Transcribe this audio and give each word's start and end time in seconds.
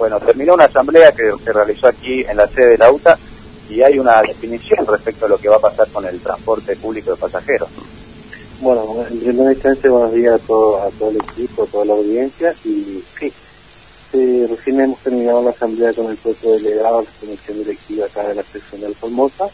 Bueno, 0.00 0.18
terminó 0.18 0.54
una 0.54 0.64
asamblea 0.64 1.12
que 1.12 1.30
se 1.44 1.52
realizó 1.52 1.88
aquí 1.88 2.24
en 2.26 2.38
la 2.38 2.46
sede 2.46 2.70
de 2.70 2.78
la 2.78 2.90
UTA 2.90 3.18
y 3.68 3.82
hay 3.82 3.98
una 3.98 4.22
definición 4.22 4.86
respecto 4.86 5.26
a 5.26 5.28
lo 5.28 5.36
que 5.36 5.50
va 5.50 5.56
a 5.56 5.60
pasar 5.60 5.86
con 5.90 6.06
el 6.06 6.18
transporte 6.20 6.74
público 6.76 7.10
de 7.10 7.18
pasajeros. 7.18 7.68
Bueno, 8.62 9.04
en 9.10 9.20
primera 9.20 9.52
instancia 9.52 9.90
buenos 9.90 10.14
días 10.14 10.40
a 10.40 10.46
todo, 10.46 10.82
a 10.82 10.88
todo 10.92 11.10
el 11.10 11.16
equipo, 11.16 11.64
a 11.64 11.66
toda 11.66 11.84
la 11.84 11.92
audiencia 11.92 12.54
y 12.64 13.04
sí, 13.18 14.46
recién 14.46 14.80
hemos 14.80 14.98
terminado 15.00 15.42
la 15.42 15.50
asamblea 15.50 15.92
con 15.92 16.10
el 16.10 16.16
propio 16.16 16.52
delegado, 16.52 17.02
la 17.02 17.10
comisión 17.20 17.58
directiva 17.58 18.06
acá 18.06 18.26
de 18.26 18.36
la 18.36 18.42
sección 18.42 18.80
de 18.80 18.94
Formosa, 18.94 19.50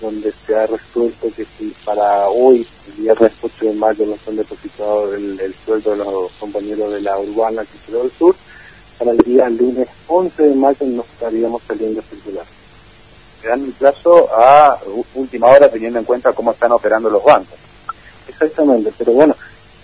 donde 0.00 0.32
se 0.32 0.56
ha 0.56 0.66
resuelto 0.66 1.28
que 1.36 1.44
si 1.44 1.74
para 1.84 2.26
hoy, 2.30 2.66
el 2.86 3.02
viernes 3.02 3.32
8 3.42 3.66
de 3.66 3.72
mayo, 3.74 4.06
no 4.06 4.14
están 4.14 4.36
depositados 4.36 5.14
el, 5.14 5.54
sueldo 5.62 5.90
de 5.90 5.96
los 5.98 6.32
compañeros 6.40 6.90
de 6.90 7.02
la 7.02 7.18
urbana 7.18 7.62
que 7.66 7.92
del 7.92 8.10
sur, 8.10 8.34
para 9.00 9.12
el 9.12 9.18
día 9.18 9.48
lunes 9.48 9.88
11 10.08 10.42
de 10.42 10.54
mayo 10.54 10.86
nos 10.86 11.06
estaríamos 11.06 11.62
saliendo 11.66 12.00
a 12.00 12.02
circular. 12.02 12.44
Se 13.40 13.48
dan 13.48 13.64
el 13.64 13.72
plazo 13.72 14.28
a 14.30 14.78
última 15.14 15.46
hora 15.46 15.70
teniendo 15.70 15.98
en 15.98 16.04
cuenta 16.04 16.34
cómo 16.34 16.52
están 16.52 16.70
operando 16.72 17.08
los 17.08 17.24
bancos. 17.24 17.56
Exactamente, 18.28 18.92
pero 18.98 19.12
bueno, 19.12 19.34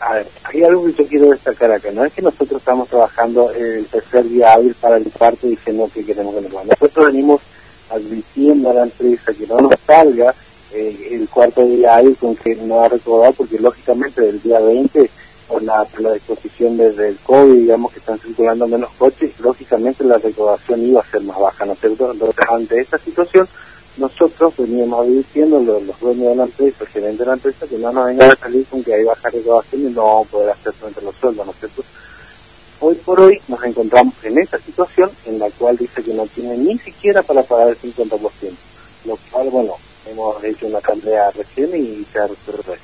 a 0.01 0.23
hay 0.45 0.63
algo 0.63 0.85
que 0.85 0.93
yo 0.93 1.09
quiero 1.09 1.31
destacar 1.31 1.73
acá, 1.73 1.91
no 1.93 2.05
es 2.05 2.13
que 2.13 2.21
nosotros 2.21 2.61
estamos 2.61 2.89
trabajando 2.91 3.51
el 3.53 3.87
tercer 3.87 4.25
día 4.25 4.53
hábil 4.53 4.75
para 4.75 4.99
el 4.99 5.05
parto 5.05 5.47
diciendo 5.47 5.91
que 5.93 6.05
queremos 6.05 6.35
que 6.35 6.43
nos 6.43 6.53
vaya. 6.53 6.75
Nosotros 6.79 7.07
venimos 7.07 7.41
advirtiendo 7.89 8.69
a 8.69 8.75
la 8.75 8.83
empresa 8.83 9.33
que 9.33 9.47
no 9.47 9.57
nos 9.61 9.81
salga 9.87 10.35
eh, 10.75 11.09
el 11.13 11.27
cuarto 11.31 11.65
día 11.65 11.97
hábil 11.97 12.19
con 12.19 12.37
que 12.37 12.55
no 12.57 12.77
va 12.77 12.85
a 12.85 12.91
recordar, 12.91 13.33
porque 13.33 13.59
lógicamente 13.59 14.21
del 14.21 14.43
día 14.43 14.61
20 14.61 15.11
por 15.49 15.63
la, 15.63 15.87
la 15.99 16.13
disposición 16.13 16.77
desde 16.77 17.09
el 17.09 17.19
COVID, 17.19 17.61
digamos 17.61 17.93
que 17.93 17.99
están 17.99 18.19
circulando 18.19 18.67
menos 18.67 18.91
coches, 18.99 19.39
lógicamente 19.41 20.05
la 20.05 20.19
recaudación 20.19 20.85
iba 20.85 21.01
a 21.01 21.05
ser 21.05 21.23
más 21.23 21.39
baja, 21.39 21.65
¿no 21.65 21.73
es 21.73 21.81
cierto? 21.81 22.13
Entonces, 22.13 22.45
ante 22.49 22.81
esta 22.81 22.99
situación, 22.99 23.49
nosotros 23.97 24.55
veníamos 24.59 25.07
diciendo, 25.07 25.61
los, 25.61 25.83
los 25.85 26.01
dueños 26.01 26.29
de 26.29 26.37
la 26.37 26.45
empresa, 26.45 26.77
el 26.81 26.89
gerente 26.89 27.23
de 27.23 27.27
la 27.27 27.35
empresa, 27.35 27.67
que 27.67 27.79
no 27.79 27.93
nos 27.93 28.07
vengan 28.07 28.31
a 28.31 28.37
salir 28.37 28.67
con 28.67 28.83
que 28.83 28.95
hay 28.95 29.05
baja 29.05 29.31
recaudación 29.31 29.83
y 29.83 29.85
no 29.95 30.05
vamos 30.05 30.29
a 30.29 30.31
poder 30.31 30.51
hacer 30.51 30.73
frente 30.73 31.01
a 31.01 31.05
los 31.05 31.15
sueldos, 31.15 31.47
¿no 31.47 31.53
es 31.53 31.59
cierto? 31.59 31.85
Hoy 32.81 32.95
por 32.97 33.21
hoy 33.21 33.41
nos 33.49 33.63
encontramos 33.65 34.15
en 34.25 34.39
esta 34.39 34.59
situación 34.59 35.11
en 35.25 35.39
la 35.39 35.49
cual 35.51 35.79
dice 35.79 36.03
que 36.03 36.13
no 36.13 36.27
tiene 36.27 36.59
ni 36.59 36.77
siquiera 36.79 37.23
para 37.23 37.43
pagar 37.43 37.69
el 37.69 37.79
50%, 37.79 38.19
lo 39.07 39.19
cual, 39.31 39.49
bueno, 39.49 39.75
hemos 40.11 40.45
hecho 40.45 40.67
una 40.67 40.79
asamblea 40.79 41.31
recién 41.31 41.75
y 41.75 42.05
se 42.13 42.19
ha 42.19 42.27
resuelto 42.27 42.75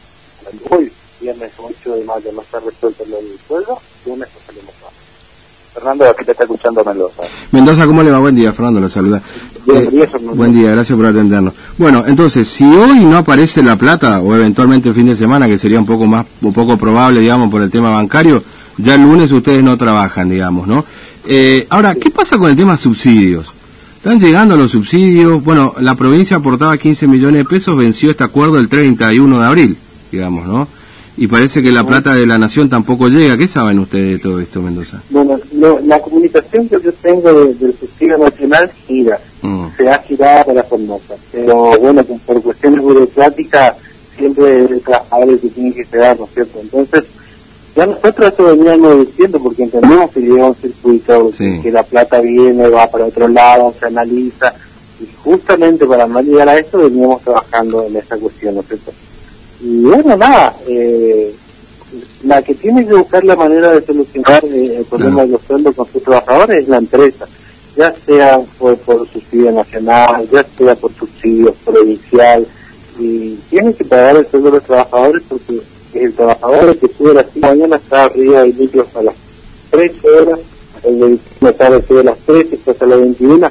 Hoy 0.70 0.92
viernes 1.22 1.52
8 1.56 1.96
de 1.96 2.04
mayo 2.04 2.30
no 2.34 2.42
está 2.42 2.58
resuelto 2.58 3.04
el 3.04 3.38
sueldo, 3.46 3.78
lunes 4.06 4.28
nos 4.34 4.42
salimos 4.44 4.74
más. 4.82 4.92
Fernando, 5.72 6.10
aquí 6.10 6.24
te 6.24 6.32
está 6.32 6.42
escuchando 6.44 6.84
Mendoza. 6.84 7.22
Mendoza, 7.50 7.86
¿cómo 7.86 8.02
le 8.02 8.10
va? 8.10 8.18
Buen 8.18 8.34
día, 8.34 8.52
Fernando, 8.52 8.80
le 8.80 8.90
saluda. 8.90 9.22
Buen 9.64 10.02
Eh, 10.02 10.08
buen 10.34 10.52
día, 10.52 10.72
gracias 10.72 10.96
por 10.96 11.06
atendernos. 11.06 11.54
Bueno, 11.78 12.04
entonces, 12.06 12.46
si 12.46 12.64
hoy 12.64 13.04
no 13.06 13.16
aparece 13.16 13.62
la 13.62 13.76
plata, 13.76 14.20
o 14.20 14.34
eventualmente 14.34 14.90
el 14.90 14.94
fin 14.94 15.06
de 15.06 15.16
semana, 15.16 15.46
que 15.46 15.56
sería 15.56 15.78
un 15.78 15.86
poco 15.86 16.04
más, 16.04 16.26
un 16.42 16.52
poco 16.52 16.76
probable, 16.76 17.20
digamos, 17.20 17.50
por 17.50 17.62
el 17.62 17.70
tema 17.70 17.90
bancario, 17.90 18.42
ya 18.76 18.96
el 18.96 19.02
lunes 19.02 19.30
ustedes 19.32 19.62
no 19.62 19.78
trabajan, 19.78 20.28
digamos, 20.28 20.66
¿no? 20.66 20.84
Eh, 21.24 21.66
ahora, 21.70 21.94
¿qué 21.94 22.10
pasa 22.10 22.36
con 22.36 22.50
el 22.50 22.56
tema 22.56 22.76
subsidios? 22.76 23.52
Están 23.96 24.18
llegando 24.18 24.56
los 24.56 24.72
subsidios, 24.72 25.42
bueno, 25.42 25.74
la 25.80 25.94
provincia 25.94 26.36
aportaba 26.36 26.76
15 26.76 27.06
millones 27.06 27.38
de 27.38 27.44
pesos, 27.44 27.76
venció 27.76 28.10
este 28.10 28.24
acuerdo 28.24 28.58
el 28.58 28.68
31 28.68 29.38
de 29.38 29.46
abril, 29.46 29.76
digamos, 30.10 30.46
¿no? 30.46 30.68
Y 31.16 31.27
parece 31.27 31.62
que 31.62 31.70
la 31.70 31.84
plata 31.84 32.14
de 32.14 32.27
la 32.27 32.38
nación 32.38 32.70
tampoco 32.70 33.08
llega. 33.08 33.36
¿Qué 33.36 33.46
saben 33.46 33.78
ustedes 33.78 34.16
de 34.16 34.18
todo 34.18 34.41
esto, 34.41 34.62
Mendoza? 34.62 35.02
Bueno, 35.10 35.38
lo- 35.55 35.78
la 35.80 35.98
comunicación 36.00 36.68
que 36.68 36.78
yo 36.82 36.92
tengo 36.94 37.32
de- 37.32 37.55
del 37.55 37.74
subsidio 37.78 38.16
nacional 38.16 38.70
gira, 38.86 39.18
Mm. 39.42 39.66
se 39.77 39.88
ha 39.90 39.98
girado 39.98 40.46
para 40.46 40.62
Formosa, 40.64 41.14
pero 41.30 41.78
bueno, 41.78 42.02
por 42.05 42.40
cuestiones 42.42 42.80
burocráticas 42.80 43.74
siempre 44.16 44.60
el 44.64 44.80
trabajador 44.80 45.39
que 45.39 45.48
tiene 45.48 45.74
que 45.74 45.84
quedar, 45.84 46.18
¿no 46.18 46.24
es 46.24 46.30
cierto? 46.34 46.58
Entonces, 46.62 47.05
ya 47.77 47.86
nosotros 47.86 48.33
eso 48.33 48.44
veníamos 48.44 49.06
diciendo 49.06 49.39
porque 49.42 49.64
entendemos 49.64 50.11
que 50.12 50.20
llega 50.20 50.46
un 50.46 50.55
circuito, 50.55 51.30
Sí. 51.36 51.61
que 51.62 51.70
la 51.73 51.83
plata 51.83 52.20
viene, 52.20 52.68
va 52.68 52.86
para 52.90 53.06
otro 53.06 53.29
lado, 53.29 53.74
se 53.79 53.86
analiza, 53.86 54.55
y 55.00 55.06
justamente 55.23 55.84
para 55.86 56.06
no 56.06 56.20
llegar 56.23 56.48
a 56.48 56.58
esto 56.58 56.79
veníamos 56.79 57.20
trabajando 57.23 57.84
en 57.86 57.96
esa 57.96 58.17
cuestión, 58.17 58.55
¿no 58.55 58.61
es 58.62 58.67
cierto? 58.68 58.92
Y 59.62 59.83
bueno, 59.83 60.17
nada, 60.17 60.56
eh, 60.67 61.33
la 62.24 62.42
que 62.42 62.55
tiene 62.55 62.84
que 62.84 62.95
buscar 62.95 63.24
la 63.24 63.36
manera 63.36 63.70
de 63.73 63.80
solucionar 63.80 64.45
eh, 64.45 64.78
el 64.78 64.84
problema 64.84 65.23
de 65.23 65.28
los 65.28 65.42
sueldos 65.42 65.77
con 65.77 65.86
sus 65.86 66.02
trabajadores 66.02 66.64
es 66.64 66.68
la 66.68 66.78
empresa, 66.78 67.28
ya 67.77 67.95
sea 68.05 68.40
por, 68.58 68.77
por 68.78 69.06
subsidio 69.08 69.52
nacional, 69.52 70.28
ya 70.33 70.45
sea 70.45 70.74
por 70.74 70.92
subsidio 70.92 71.55
provincial, 71.64 72.45
y 72.98 73.34
tiene 73.48 73.73
que 73.73 73.84
pagar 73.84 74.17
el 74.17 74.27
sueldo 74.27 74.50
de 74.50 74.56
los 74.56 74.64
trabajadores 74.64 75.23
porque 75.28 75.61
el 75.94 76.12
trabajador 76.12 76.77
que 76.77 76.89
sube 76.89 77.14
las 77.14 77.27
5 77.33 77.34
de 77.34 77.40
la 77.40 77.48
mañana 77.55 77.77
está 77.77 78.05
arriba 78.05 78.42
de 78.42 78.52
micros 78.52 78.96
a 78.96 79.02
las 79.02 79.14
13 79.70 80.11
horas, 80.11 80.39
el 80.83 80.98
de 80.98 81.18
la 81.40 81.52
tarde 81.52 81.84
sube 81.86 82.00
a 82.00 82.05
las 82.05 82.18
13, 82.18 82.50
después 82.50 82.83
a 82.83 82.86
las 82.86 82.98
21, 82.98 83.50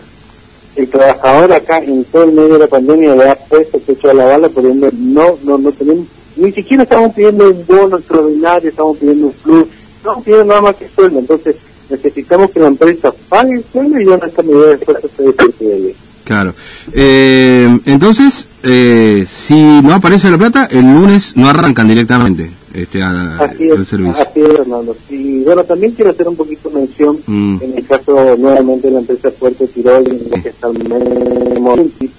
el 0.75 0.87
trabajador 0.87 1.51
acá 1.53 1.79
en 1.79 2.03
todo 2.05 2.23
el 2.23 2.31
medio 2.31 2.53
de 2.53 2.59
la 2.59 2.67
pandemia 2.67 3.15
le 3.15 3.29
ha 3.29 3.35
puesto 3.35 3.79
pecho 3.79 4.09
a 4.09 4.13
la 4.13 4.25
bala, 4.25 4.49
por 4.49 4.63
no, 4.63 5.37
no, 5.43 5.57
no 5.57 5.71
tenemos, 5.71 6.05
ni 6.37 6.51
siquiera 6.51 6.83
estamos 6.83 7.13
pidiendo 7.13 7.49
un 7.49 7.65
bono 7.65 7.97
extraordinario, 7.97 8.69
estamos 8.69 8.97
pidiendo 8.97 9.27
un 9.27 9.33
plus, 9.33 9.67
estamos 9.97 10.23
pidiendo 10.23 10.45
nada 10.45 10.61
más 10.61 10.75
que 10.75 10.87
sueldo, 10.87 11.19
entonces 11.19 11.55
necesitamos 11.89 12.51
que 12.51 12.59
la 12.59 12.67
empresa 12.67 13.13
pague 13.27 13.55
el 13.55 13.63
sueldo 13.71 13.99
y 13.99 14.05
ya 14.05 14.15
esta 14.15 14.41
medida 14.41 14.67
de 14.67 14.77
se 14.77 15.23
desarrolle. 15.23 15.95
Claro. 16.23 16.53
Eh, 16.93 17.79
entonces, 17.85 18.47
eh, 18.63 19.25
si 19.27 19.55
no 19.55 19.95
aparece 19.95 20.29
la 20.29 20.37
plata, 20.37 20.67
el 20.71 20.85
lunes 20.85 21.35
no 21.35 21.49
arrancan 21.49 21.87
directamente 21.87 22.60
este, 22.73 23.01
a- 23.01 23.37
Así 23.39 23.69
el 23.69 23.81
es, 23.81 23.87
servicio. 23.87 24.23
así 24.23 24.41
es, 24.41 24.49
Hernando. 24.49 24.95
Y 25.09 25.43
bueno, 25.43 25.63
también 25.63 25.91
quiero 25.93 26.11
hacer 26.11 26.27
un 26.27 26.35
poquito 26.35 26.69
mención 26.71 27.17
Mm. 27.27 27.57
en 27.61 27.77
el 27.77 27.87
caso 27.87 28.35
nuevamente 28.37 28.87
de 28.87 28.93
la 28.93 28.99
empresa 28.99 29.29
Puerto 29.31 29.67
Tirol, 29.67 30.07
en 30.07 30.29
la 30.31 30.41
que 30.41 30.49
estamos 30.49 30.77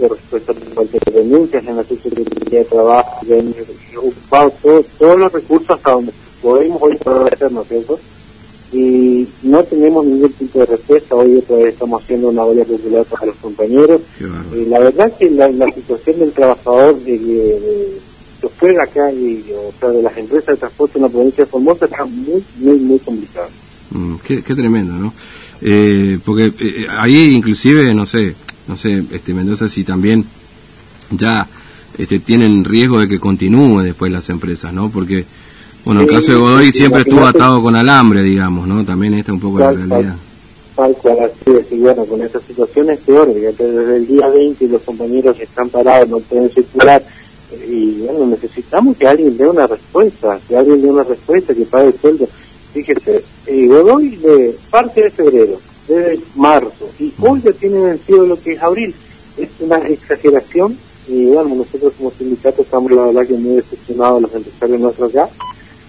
respecto 0.08 0.52
a 0.52 0.74
cualquier 0.74 1.02
denuncias 1.12 1.66
en 1.66 1.76
la 1.76 1.84
Secretaría 1.84 2.58
de 2.60 2.64
Trabajo, 2.64 3.20
han 3.30 3.54
ocupado 3.98 4.52
todo- 4.62 4.84
todos 4.98 5.18
los 5.18 5.32
recursos 5.32 5.70
hasta 5.70 5.92
donde 5.92 6.12
podemos 6.40 6.82
hoy 6.82 6.96
poder 6.96 7.34
hacer, 7.34 7.52
¿no 7.52 7.62
es 7.62 7.68
cierto? 7.68 7.98
Y 8.72 9.28
no 9.42 9.62
tenemos 9.64 10.04
ningún 10.06 10.32
tipo 10.32 10.58
de 10.60 10.64
respuesta. 10.64 11.14
Hoy 11.14 11.36
otra 11.36 11.56
vez 11.56 11.74
estamos 11.74 12.02
haciendo 12.02 12.28
una 12.30 12.42
olla 12.42 12.64
popular 12.64 13.04
para 13.04 13.26
los 13.26 13.36
compañeros. 13.36 14.00
Eh, 14.18 14.64
la 14.66 14.78
verdad 14.78 15.12
que 15.18 15.28
la, 15.30 15.48
la 15.50 15.70
situación 15.72 16.18
del 16.20 16.32
trabajador 16.32 16.98
de, 17.00 17.18
de, 17.18 17.34
de 17.60 17.88
chofer 18.42 18.78
acá 18.80 19.10
y 19.12 19.44
o 19.56 19.72
sea 19.78 19.88
de 19.90 20.02
las 20.02 20.16
empresas 20.18 20.48
de 20.48 20.56
transporte 20.56 20.98
en 20.98 21.02
la 21.02 21.08
provincia 21.08 21.44
de 21.44 21.50
Formosa 21.50 21.84
está 21.86 22.04
muy 22.04 22.44
muy 22.58 22.78
muy 22.78 22.98
complicada. 22.98 23.48
Mm, 23.92 24.16
qué, 24.24 24.42
qué 24.42 24.54
tremendo, 24.54 24.94
¿no? 24.94 25.14
Eh, 25.62 26.18
porque 26.24 26.52
eh, 26.58 26.86
ahí 26.90 27.34
inclusive, 27.34 27.94
no 27.94 28.04
sé, 28.04 28.34
no 28.66 28.76
sé, 28.76 29.04
este 29.12 29.32
Mendoza, 29.32 29.68
si 29.68 29.84
también 29.84 30.24
ya 31.10 31.46
este, 31.98 32.18
tienen 32.18 32.64
riesgo 32.64 32.98
de 32.98 33.08
que 33.08 33.20
continúe 33.20 33.80
después 33.82 34.10
las 34.10 34.28
empresas, 34.28 34.72
¿no? 34.72 34.90
Porque, 34.90 35.24
bueno, 35.84 36.00
el 36.00 36.08
caso 36.08 36.32
de 36.32 36.38
Godoy 36.38 36.72
siempre 36.72 37.02
estuvo 37.02 37.24
atado 37.24 37.62
con 37.62 37.76
alambre, 37.76 38.22
digamos, 38.22 38.66
¿no? 38.66 38.84
También 38.84 39.14
esta 39.14 39.30
es 39.30 39.34
un 39.34 39.40
poco 39.40 39.58
la 39.60 39.66
Tal, 39.66 39.88
realidad. 39.88 40.16
Tal 40.74 40.92
cual, 40.94 41.18
así 41.20 41.56
es. 41.56 41.72
Y 41.72 41.78
bueno, 41.78 42.04
con 42.06 42.22
esta 42.22 42.40
situación 42.40 42.90
es 42.90 43.00
peor, 43.00 43.32
desde 43.32 43.96
el 43.96 44.06
día 44.06 44.26
20 44.28 44.68
los 44.68 44.82
compañeros 44.82 45.38
están 45.38 45.68
parados, 45.68 46.08
no 46.08 46.18
pueden 46.18 46.50
circular. 46.50 47.02
Y 47.68 48.02
bueno, 48.02 48.26
necesitamos 48.26 48.96
que 48.96 49.06
alguien 49.06 49.36
dé 49.36 49.46
una 49.46 49.66
respuesta, 49.66 50.38
que 50.48 50.56
alguien 50.56 50.82
dé 50.82 50.90
una 50.90 51.04
respuesta, 51.04 51.54
que 51.54 51.64
pague 51.64 51.88
el 51.88 51.98
sueldo. 51.98 52.28
Fíjese, 52.72 53.24
eh, 53.46 53.66
Godoy 53.66 54.16
de 54.16 54.56
parte 54.70 55.02
de 55.02 55.10
febrero, 55.10 55.60
desde 55.88 56.20
marzo, 56.36 56.88
y 56.98 57.12
hoy 57.20 57.42
ya 57.42 57.52
tiene 57.52 57.80
vencido 57.80 58.26
lo 58.26 58.40
que 58.40 58.52
es 58.52 58.62
abril. 58.62 58.94
Es 59.36 59.48
una 59.60 59.78
exageración, 59.88 60.76
y 61.08 61.26
bueno, 61.26 61.54
nosotros 61.54 61.92
como 61.98 62.10
sindicato 62.12 62.62
estamos 62.62 62.90
la 62.92 63.06
verdad 63.06 63.26
que 63.26 63.34
muy 63.34 63.56
decepcionados 63.56 64.22
los 64.22 64.34
empresarios 64.34 64.80
nuestros 64.80 65.10
acá. 65.10 65.28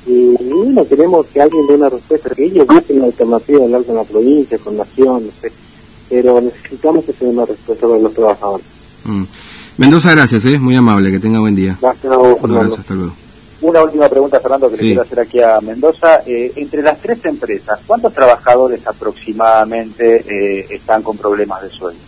Y 0.05 0.35
bueno, 0.43 0.85
queremos 0.85 1.25
que 1.27 1.41
alguien 1.41 1.65
dé 1.67 1.75
una 1.75 1.89
respuesta, 1.89 2.29
que 2.29 2.45
ellos 2.45 2.67
busquen 2.67 2.99
la 2.99 3.05
alternativa 3.05 3.59
de 3.59 3.65
hablar 3.65 3.83
con 3.83 3.95
la 3.95 4.03
provincia, 4.03 4.57
con 4.57 4.77
Nación, 4.77 5.25
no 5.27 5.31
sé. 5.41 5.51
Pero 6.09 6.41
necesitamos 6.41 7.05
que 7.05 7.13
se 7.13 7.25
dé 7.25 7.31
una 7.31 7.45
respuesta 7.45 7.87
para 7.87 7.99
los 7.99 8.13
trabajadores. 8.13 8.65
Mm. 9.05 9.23
Mendoza, 9.77 10.11
gracias, 10.11 10.45
¿eh? 10.45 10.59
Muy 10.59 10.75
amable, 10.75 11.11
que 11.11 11.19
tenga 11.19 11.39
buen 11.39 11.55
día. 11.55 11.77
Gracias 11.81 12.15
vos, 12.15 12.27
Un 12.27 12.35
Fernando. 12.41 12.59
abrazo, 12.59 12.81
hasta 12.81 12.93
luego. 12.93 13.13
Una 13.61 13.81
última 13.81 14.09
pregunta, 14.09 14.39
Fernando, 14.39 14.69
que 14.69 14.75
Sí. 14.75 14.81
le 14.83 14.87
quiero 14.89 15.01
hacer 15.03 15.19
aquí 15.21 15.39
a 15.41 15.59
Mendoza. 15.61 16.21
Eh, 16.25 16.51
entre 16.57 16.81
las 16.83 16.99
tres 16.99 17.23
empresas, 17.25 17.79
¿cuántos 17.87 18.13
trabajadores 18.13 18.85
aproximadamente 18.85 20.23
eh, 20.27 20.67
están 20.69 21.01
con 21.01 21.17
problemas 21.17 21.61
de 21.63 21.69
sueldo? 21.69 21.99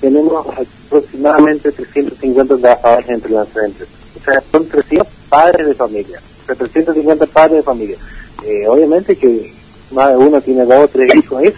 Tenemos 0.00 0.44
aproximadamente 0.88 1.72
350 1.72 2.56
trabajadores 2.56 3.08
entre 3.08 3.30
las 3.32 3.48
tres 3.48 3.64
empresas. 3.66 3.94
O 4.20 4.24
sea, 4.24 4.42
son 4.52 4.66
300 4.68 5.06
padres 5.28 5.66
de 5.68 5.74
familia. 5.74 6.20
O 6.42 6.46
sea, 6.46 6.54
350 6.56 7.26
padres 7.26 7.56
de 7.58 7.62
familia. 7.62 7.96
Eh, 8.44 8.66
obviamente 8.68 9.16
que 9.16 9.54
más 9.92 10.10
de 10.10 10.16
uno 10.16 10.40
tiene 10.40 10.64
dos 10.64 10.84
o 10.84 10.88
tres 10.88 11.14
hijos. 11.14 11.42
Es 11.44 11.54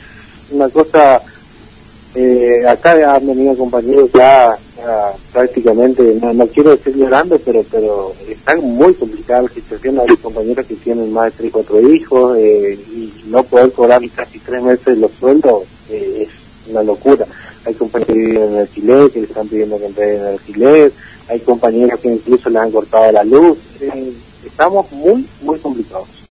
una 0.51 0.69
cosa 0.69 1.21
Eh, 2.19 2.67
acá 2.67 3.15
han 3.15 3.27
venido 3.27 3.55
compañeros 3.59 4.09
ya, 4.15 4.57
prácticamente, 5.35 6.03
no, 6.15 6.47
quiero 6.47 6.71
decir 6.71 6.97
llorando, 6.97 7.39
pero 7.39 7.63
pero 7.71 8.15
está 8.27 8.57
muy 8.57 8.95
complicada 8.95 9.43
la 9.43 9.49
situación. 9.51 10.01
Hay 10.01 10.17
compañeros 10.17 10.65
que 10.65 10.77
tienen 10.77 11.13
más 11.13 11.27
de 11.27 11.39
tres, 11.39 11.53
cuatro 11.53 11.79
hijos 11.93 12.39
eh, 12.39 12.79
y 12.91 13.13
no 13.27 13.43
poder 13.43 13.71
cobrar 13.73 14.01
casi 14.15 14.39
tres 14.39 14.63
meses 14.63 14.97
los 14.97 15.11
sueldos 15.13 15.65
eh, 15.91 16.27
es 16.27 16.71
una 16.71 16.83
locura. 16.83 17.27
Hay 17.67 17.75
compañeros 17.75 18.15
que 18.15 18.19
viven 18.19 18.55
en 18.55 18.59
alquiler, 18.61 19.11
que 19.11 19.21
le 19.21 19.27
están 19.27 19.49
pidiendo 19.49 19.79
que 19.79 19.85
entreguen 19.85 20.21
el 20.23 20.27
alquiler, 20.29 20.93
hay 21.29 21.41
compañeros 21.41 22.01
que 22.01 22.09
incluso 22.09 22.49
le 22.49 22.59
han 22.59 22.73
cortado 22.73 23.13
la 23.13 23.25
luz. 23.25 23.59
Eh, 23.81 24.13
estamos 24.43 24.91
muy, 24.93 25.27
muy 25.43 25.59
complicados. 25.59 26.16